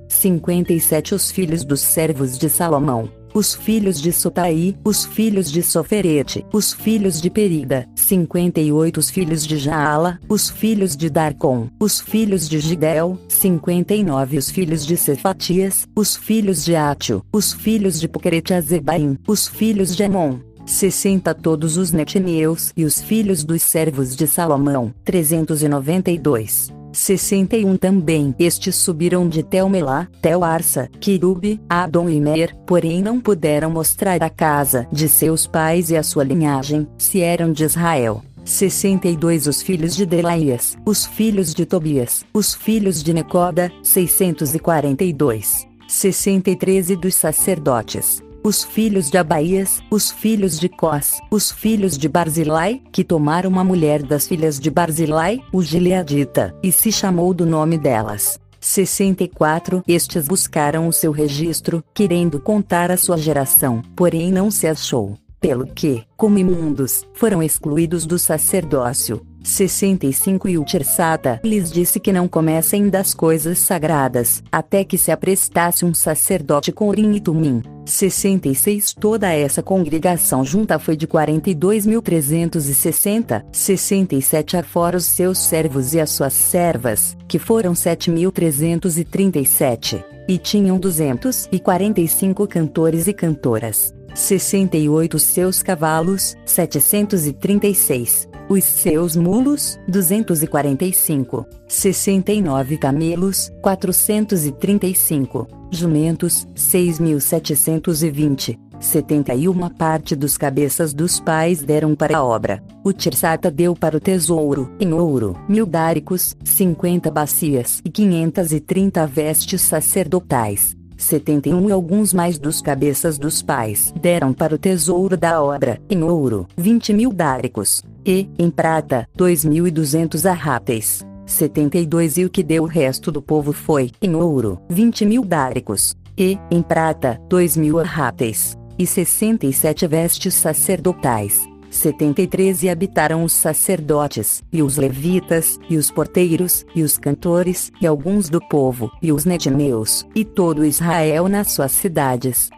[0.09, 3.09] 57 os filhos dos servos de Salomão,
[3.39, 9.47] os filhos de Sotai, os filhos de Soferete, os filhos de Perida, 58 os filhos
[9.47, 15.87] de Jaala, os filhos de Darcon, os filhos de Gidel, 59 os filhos de Cefatias,
[15.95, 21.77] os filhos de Átio, os filhos de Puquerete Azebaim, os filhos de Emon, 60 todos
[21.77, 26.78] os netineus e os filhos dos servos de Salomão, 392.
[26.93, 28.35] 61 também.
[28.39, 34.87] Estes subiram de Telmelá, Tel-Arsa, Quirube, Adon e Mer, porém não puderam mostrar a casa
[34.93, 38.23] de seus pais e a sua linhagem, se eram de Israel.
[38.45, 45.67] 62 Os filhos de Delaías, os filhos de Tobias, os filhos de Necoda, 642.
[45.87, 52.09] 63 E dos sacerdotes, os filhos de Abaías, os filhos de Cós, os filhos de
[52.09, 57.45] Barzilai, que tomaram uma mulher das filhas de Barzilai, o Gileadita, e se chamou do
[57.45, 58.41] nome delas.
[58.59, 65.19] 64 Estes buscaram o seu registro, querendo contar a sua geração, porém não se achou.
[65.39, 69.27] Pelo que, como imundos, foram excluídos do sacerdócio.
[69.43, 75.11] 65 E o Tirsata lhes disse que não comessem das coisas sagradas, até que se
[75.11, 77.63] aprestasse um sacerdote com Urim e Tumim.
[77.85, 86.11] 66 Toda essa congregação junta foi de 42.360, 67 afora os seus servos e as
[86.11, 93.95] suas servas, que foram 7.337, e tinham 245 cantores e cantoras.
[94.15, 110.17] 68 seus cavalos, 736 os seus mulos, 245, 69 camelos, 435, jumentos, 6.720, 71 parte
[110.17, 112.63] dos cabeças dos pais deram para a obra.
[112.83, 119.61] O Tirsata deu para o tesouro, em ouro, mil dáricos, 50 bacias e 530 vestes
[119.61, 120.77] sacerdotais.
[120.97, 126.03] 71 e alguns mais dos cabeças dos pais deram para o tesouro da obra, em
[126.03, 131.07] ouro, 20 mil dáricos, e, em prata, 2.200 arráteis.
[131.27, 135.95] 72 e o que deu o resto do povo foi, em ouro, 20 mil dáricos,
[136.17, 141.47] e, em prata, 2 mil arráteis, e 67 vestes sacerdotais.
[141.71, 147.87] 73 E habitaram os sacerdotes, e os levitas, e os porteiros, e os cantores, e
[147.87, 152.49] alguns do povo, e os netineus, e todo Israel nas suas cidades.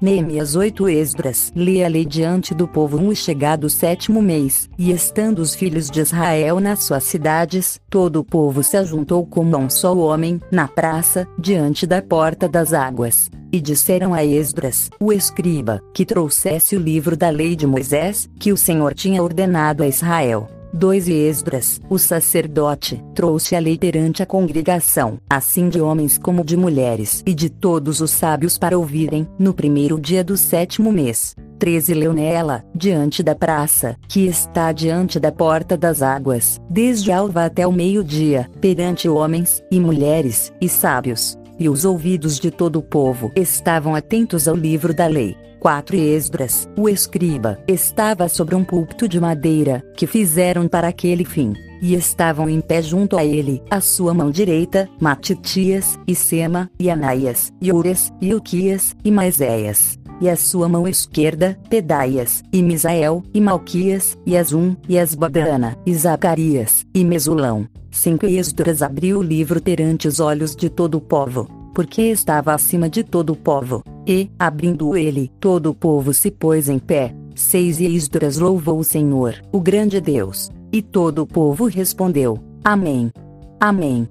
[0.00, 4.66] Neemias 8 Esdras lê a lei diante do povo um e chegado o sétimo mês,
[4.78, 9.58] e estando os filhos de Israel nas suas cidades, todo o povo se ajuntou como
[9.58, 13.30] um só homem, na praça, diante da porta das águas.
[13.52, 18.52] E disseram a Esdras, o escriba, que trouxesse o livro da lei de Moisés, que
[18.54, 20.48] o Senhor tinha ordenado a Israel.
[20.72, 26.44] 2 E Esdras, o sacerdote, trouxe a lei perante a congregação, assim de homens como
[26.44, 31.34] de mulheres e de todos os sábios para ouvirem, no primeiro dia do sétimo mês.
[31.58, 37.44] 13 Leu nela, diante da praça, que está diante da porta das águas, desde alva
[37.44, 41.36] até o meio-dia, perante homens, e mulheres, e sábios.
[41.58, 45.36] E os ouvidos de todo o povo estavam atentos ao livro da lei.
[45.60, 51.52] 4 Esdras, o escriba, estava sobre um púlpito de madeira, que fizeram para aquele fim.
[51.82, 56.90] E estavam em pé junto a ele, a sua mão direita, Matitias, e Sema, e
[56.90, 59.98] Anaias, e Ures, e Uquias, e Maiseias.
[60.18, 65.94] E a sua mão esquerda, Pedaias, e Misael, e Malquias, e Azum, e Asbadana, e
[65.94, 67.68] Zacarias, e Mesulão.
[67.90, 72.88] 5 Esdras abriu o livro perante os olhos de todo o povo porque estava acima
[72.88, 73.82] de todo o povo.
[74.06, 77.14] E, abrindo ele, todo o povo se pôs em pé.
[77.34, 80.50] 6 E Esdras louvou o Senhor, o grande Deus.
[80.72, 83.10] E todo o povo respondeu: Amém.
[83.58, 84.08] Amém.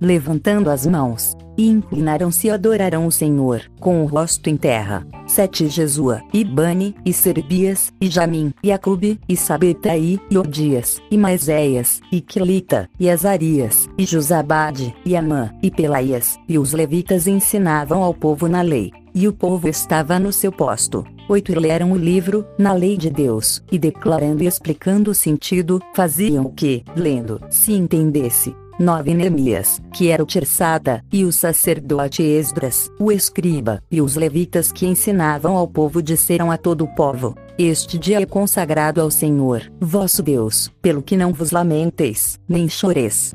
[0.00, 5.06] Levantando as mãos, e inclinaram-se e adoraram o Senhor, com o rosto em terra.
[5.26, 11.16] 7 Jesua, e Bani, e Serbias, e Jamim, e Acube, e Sabetai, e Odias, e
[11.16, 18.02] Maiseias, e Quelita, e Azarias, e Josabade, e Amã, e Pelaias, e os levitas ensinavam
[18.02, 18.92] ao povo na lei.
[19.14, 21.04] E o povo estava no seu posto.
[21.28, 25.80] 8 E leram o livro, na lei de Deus, e declarando e explicando o sentido,
[25.94, 28.54] faziam o que, lendo, se entendesse.
[28.78, 34.72] 9 Neemias, que era o Tirsada, e o sacerdote Esdras, o escriba, e os levitas
[34.72, 39.70] que ensinavam ao povo disseram a todo o povo: Este dia é consagrado ao Senhor,
[39.80, 43.34] vosso Deus, pelo que não vos lamenteis, nem choreis.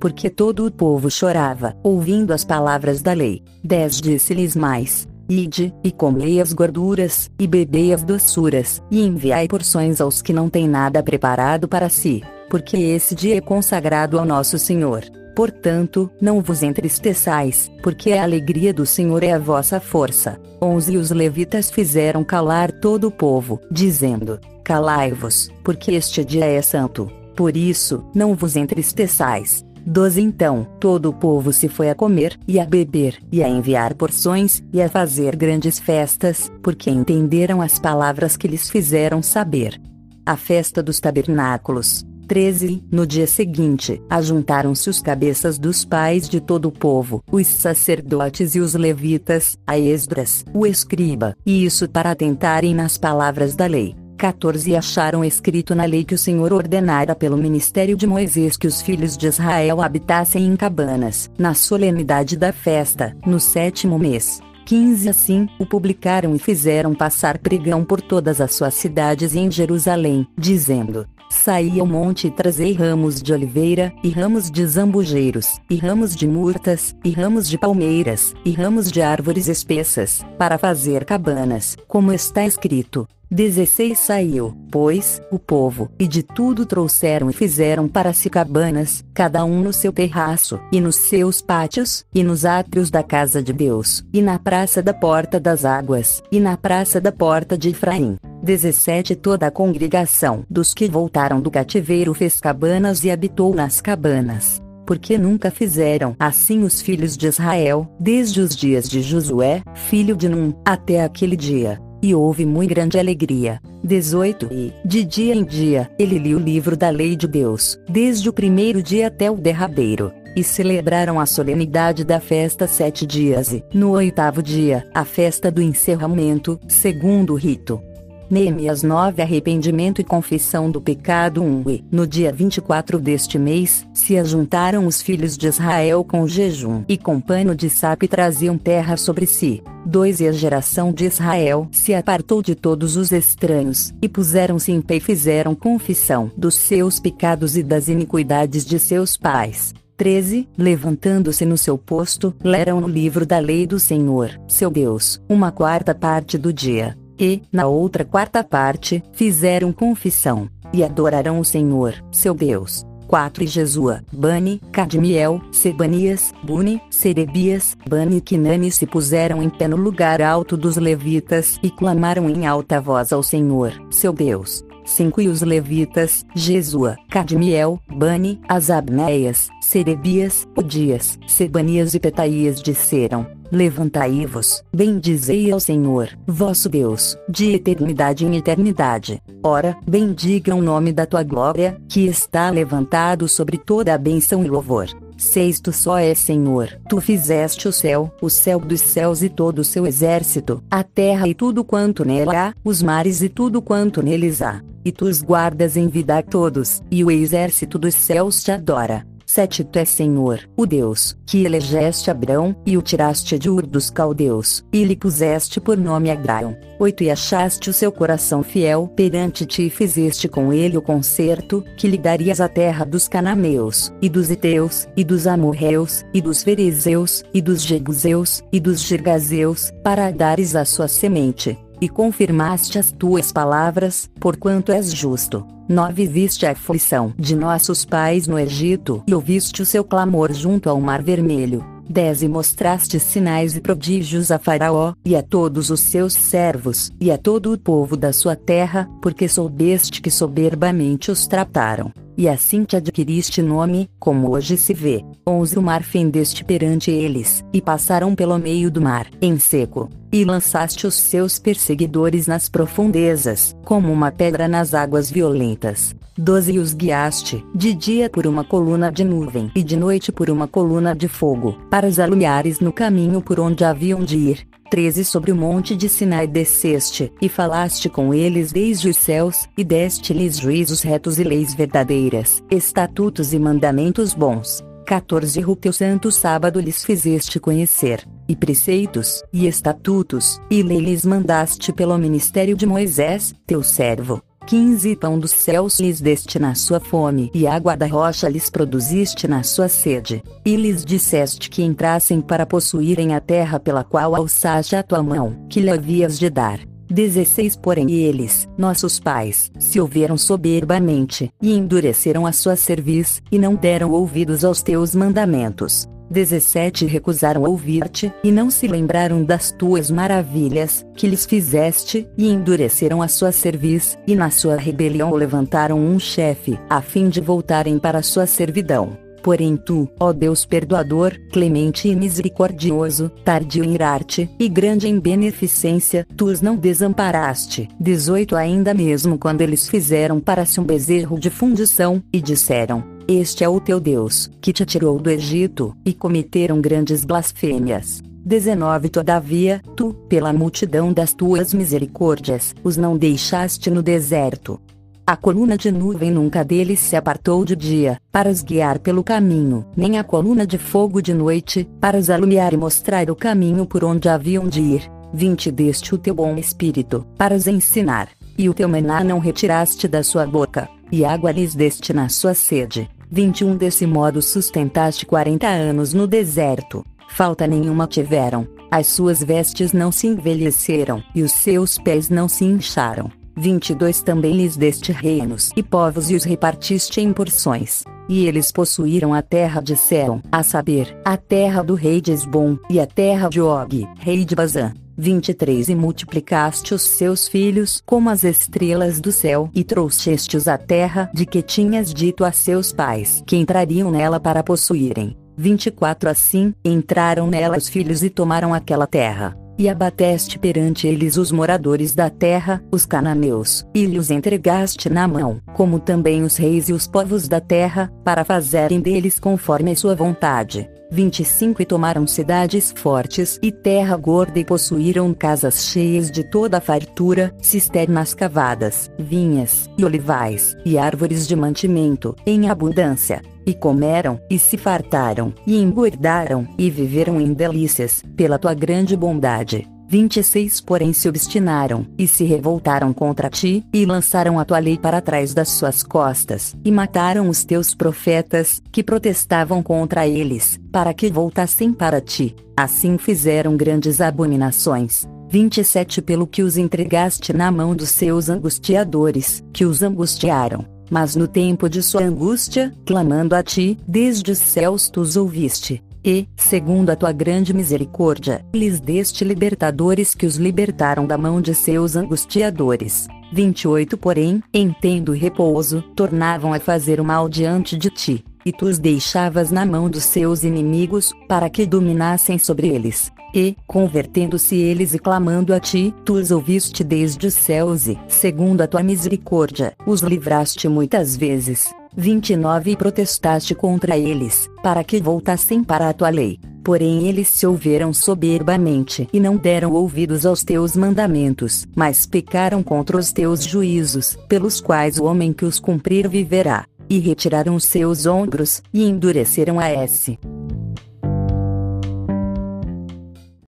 [0.00, 3.42] Porque todo o povo chorava, ouvindo as palavras da lei.
[3.64, 10.00] 10 Disse-lhes mais: Ide, e comei as gorduras, e bebei as doçuras, e enviai porções
[10.00, 14.58] aos que não têm nada preparado para si porque esse dia é consagrado ao nosso
[14.58, 15.04] Senhor.
[15.34, 20.40] Portanto, não vos entristeçais, porque a alegria do Senhor é a vossa força.
[20.60, 26.60] 11 E os levitas fizeram calar todo o povo, dizendo: Calai-vos, porque este dia é
[26.60, 27.08] santo.
[27.36, 29.64] Por isso, não vos entristeçais.
[29.86, 33.94] 12 Então, todo o povo se foi a comer, e a beber, e a enviar
[33.94, 39.80] porções, e a fazer grandes festas, porque entenderam as palavras que lhes fizeram saber.
[40.26, 42.04] A festa dos tabernáculos.
[42.28, 42.84] 13.
[42.92, 48.60] No dia seguinte, ajuntaram-se os cabeças dos pais de todo o povo, os sacerdotes e
[48.60, 53.96] os levitas, a Esdras, o escriba, e isso para atentarem nas palavras da lei.
[54.18, 58.82] 14 acharam escrito na lei que o Senhor ordenara pelo ministério de Moisés que os
[58.82, 64.40] filhos de Israel habitassem em cabanas, na solenidade da festa, no sétimo mês.
[64.66, 69.50] 15 Assim, o publicaram e fizeram passar pregão por todas as suas cidades e em
[69.50, 75.76] Jerusalém, dizendo: Saí ao monte e trazei ramos de oliveira, e ramos de zambujeiros, e
[75.76, 81.76] ramos de murtas, e ramos de palmeiras, e ramos de árvores espessas, para fazer cabanas,
[81.86, 83.06] como está escrito.
[83.30, 89.44] 16 Saiu, pois, o povo, e de tudo trouxeram e fizeram para si cabanas, cada
[89.44, 94.02] um no seu terraço, e nos seus pátios, e nos átrios da casa de Deus,
[94.14, 98.16] e na praça da porta das águas, e na praça da porta de Efraim.
[98.42, 104.60] 17 Toda a congregação dos que voltaram do cativeiro fez cabanas e habitou nas cabanas
[104.86, 110.30] porque nunca fizeram assim os filhos de Israel, desde os dias de Josué, filho de
[110.30, 111.78] Num, até aquele dia.
[112.02, 113.60] E houve muito grande alegria.
[113.82, 118.28] 18 E, de dia em dia, ele lia o livro da lei de Deus, desde
[118.28, 120.12] o primeiro dia até o derradeiro.
[120.36, 125.60] E celebraram a solenidade da festa sete dias e, no oitavo dia, a festa do
[125.60, 127.82] encerramento, segundo o rito.
[128.30, 134.18] Neemias 9 Arrependimento e confissão do pecado 1 E, no dia 24 deste mês, se
[134.18, 138.98] ajuntaram os filhos de Israel com jejum e com pano de sapo e traziam terra
[138.98, 139.62] sobre si.
[139.86, 144.82] 2 E a geração de Israel se apartou de todos os estranhos, e puseram-se em
[144.82, 149.72] pé e fizeram confissão dos seus pecados e das iniquidades de seus pais.
[149.96, 150.46] 13.
[150.56, 155.94] Levantando-se no seu posto, leram no livro da lei do Senhor, seu Deus, uma quarta
[155.94, 162.34] parte do dia e, na outra quarta parte, fizeram confissão, e adorarão o Senhor, seu
[162.34, 162.86] Deus.
[163.08, 169.66] 4 E Jesua, Bani, Cadmiel, Sebanias, Buni, Serebias, Bani e Kinani se puseram em pé
[169.66, 174.62] no lugar alto dos levitas e clamaram em alta voz ao Senhor, seu Deus.
[174.88, 184.62] 5 E os levitas, Jesua, Cadmiel, Bani, Asabneias, Serebias, Odias, Sebanias e Petaias disseram, Levantai-vos,
[184.74, 189.22] bendizei ao Senhor, vosso Deus, de eternidade em eternidade.
[189.42, 194.48] Ora, bendiga o nome da tua glória, que está levantado sobre toda a bênção e
[194.48, 194.88] louvor.
[195.18, 196.80] Sexto só é Senhor.
[196.88, 201.26] Tu fizeste o céu, o céu dos céus e todo o seu exército, a terra
[201.26, 204.62] e tudo quanto nela há, os mares e tudo quanto neles há.
[204.88, 209.06] E tu os guardas em vida a todos, e o exército dos céus te adora.
[209.26, 213.90] 7 Tu és Senhor, o Deus, que elegeste Abrão, e o tiraste de Ur dos
[213.90, 216.56] caldeus, e lhe puseste por nome Abraão.
[216.78, 221.62] 8 E achaste o seu coração fiel perante ti e fizeste com ele o concerto,
[221.76, 226.42] que lhe darias a terra dos cananeus, e dos Eteus, e dos amorreus, e dos
[226.42, 232.92] fariseus, e dos jebuseus, e dos girgazeus, para dares a sua semente e confirmaste as
[232.92, 235.46] tuas palavras, porquanto és justo.
[235.68, 240.70] 9 Viste a aflição de nossos pais no Egito e ouviste o seu clamor junto
[240.70, 241.64] ao Mar Vermelho.
[241.88, 247.10] 10 E mostraste sinais e prodígios a Faraó, e a todos os seus servos, e
[247.10, 252.64] a todo o povo da sua terra, porque soubeste que soberbamente os trataram e assim
[252.64, 255.04] te adquiriste nome, como hoje se vê.
[255.24, 259.88] 11 O mar fendeste perante eles, e passaram pelo meio do mar, em seco.
[260.10, 265.94] E lançaste os seus perseguidores nas profundezas, como uma pedra nas águas violentas.
[266.18, 270.28] 12 E os guiaste, de dia por uma coluna de nuvem e de noite por
[270.28, 274.48] uma coluna de fogo, para os alumiares no caminho por onde haviam de ir.
[274.70, 279.64] 13 Sobre o monte de Sinai desceste, e falaste com eles desde os céus, e
[279.64, 284.62] deste-lhes juízos retos e leis verdadeiras, estatutos e mandamentos bons.
[284.86, 291.04] 14 O teu santo sábado lhes fizeste conhecer, e preceitos, e estatutos, e lei lhes
[291.04, 294.22] mandaste pelo ministério de Moisés, teu servo.
[294.48, 299.28] 15 Pão dos céus lhes deste na sua fome, e água da rocha lhes produziste
[299.28, 300.22] na sua sede.
[300.42, 305.36] E lhes disseste que entrassem para possuírem a terra pela qual alçaste a tua mão,
[305.50, 306.60] que lhe havias de dar.
[306.90, 313.54] 16 Porém eles, nossos pais, se ouviram soberbamente, e endureceram a sua cerviz, e não
[313.54, 315.86] deram ouvidos aos teus mandamentos.
[316.10, 323.02] 17 Recusaram ouvir-te, e não se lembraram das tuas maravilhas, que lhes fizeste, e endureceram
[323.02, 328.02] a sua cerviz, e na sua rebelião levantaram um chefe, a fim de voltarem para
[328.02, 328.96] sua servidão.
[329.22, 336.06] Porém tu, ó Deus perdoador, clemente e misericordioso, tardio em irar-te, e grande em beneficência,
[336.16, 337.68] tu os não desamparaste.
[337.80, 343.42] 18 Ainda mesmo quando eles fizeram para si um bezerro de fundição, e disseram, este
[343.42, 348.02] é o teu Deus, que te tirou do Egito, e cometeram grandes blasfêmias.
[348.22, 354.60] 19 Todavia, tu, pela multidão das tuas misericórdias, os não deixaste no deserto.
[355.06, 359.64] A coluna de nuvem nunca deles se apartou de dia, para os guiar pelo caminho,
[359.74, 363.84] nem a coluna de fogo de noite, para os alumiar e mostrar o caminho por
[363.84, 364.82] onde haviam de ir.
[365.14, 369.88] 20 Deste o teu bom espírito, para os ensinar, e o teu mená não retiraste
[369.88, 372.86] da sua boca, e água lhes deste na sua sede.
[373.10, 379.90] 21 Desse modo sustentaste 40 anos no deserto, falta nenhuma tiveram, as suas vestes não
[379.90, 383.10] se envelheceram, e os seus pés não se incharam.
[383.36, 387.84] 22 Também lhes deste reinos e povos e os repartiste em porções.
[388.08, 392.58] E eles possuíram a terra de Céu, a saber, a terra do rei de Esbom,
[392.68, 394.72] e a terra de Og, rei de Bazã.
[394.98, 401.08] 23 E multiplicaste os seus filhos como as estrelas do céu, e trouxeste-os à terra
[401.14, 405.16] de que tinhas dito a seus pais que entrariam nela para possuírem.
[405.36, 409.38] 24 Assim, entraram nela os filhos e tomaram aquela terra.
[409.56, 415.40] E abateste perante eles os moradores da terra, os cananeus, e lhes entregaste na mão,
[415.54, 420.68] como também os reis e os povos da terra, para fazerem deles conforme sua vontade.
[420.90, 426.60] 25 E tomaram cidades fortes e terra gorda e possuíram casas cheias de toda a
[426.60, 433.22] fartura, cisternas cavadas, vinhas, e olivais, e árvores de mantimento, em abundância.
[433.44, 439.66] E comeram, e se fartaram, e engordaram, e viveram em delícias, pela tua grande bondade.
[439.88, 445.00] 26 Porém se obstinaram, e se revoltaram contra ti, e lançaram a tua lei para
[445.00, 451.10] trás das suas costas, e mataram os teus profetas, que protestavam contra eles, para que
[451.10, 452.36] voltassem para ti.
[452.54, 455.08] Assim fizeram grandes abominações.
[455.30, 460.66] 27 Pelo que os entregaste na mão dos seus angustiadores, que os angustiaram.
[460.90, 465.82] Mas no tempo de sua angústia, clamando a ti, desde os céus tu os ouviste
[466.08, 471.54] e, segundo a tua grande misericórdia, lhes deste libertadores que os libertaram da mão de
[471.54, 473.06] seus angustiadores.
[473.30, 478.64] 28 Porém, em tendo repouso, tornavam a fazer o mal diante de ti, e tu
[478.64, 483.12] os deixavas na mão dos seus inimigos, para que dominassem sobre eles.
[483.34, 488.62] E, convertendo-se eles e clamando a ti, tu os ouviste desde os céus e, segundo
[488.62, 491.70] a tua misericórdia, os livraste muitas vezes.
[491.96, 496.38] 29 E protestaste contra eles, para que voltassem para a tua lei.
[496.62, 502.96] Porém eles se ouviram soberbamente e não deram ouvidos aos teus mandamentos, mas pecaram contra
[502.96, 506.66] os teus juízos, pelos quais o homem que os cumprir viverá.
[506.90, 510.18] E retiraram os seus ombros, e endureceram a S.